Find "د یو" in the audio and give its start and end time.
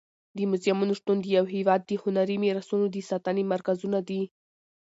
1.21-1.45